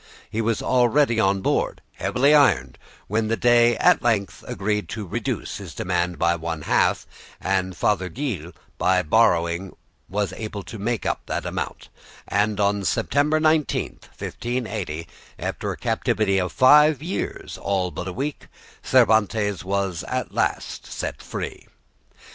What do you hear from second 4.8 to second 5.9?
to reduce his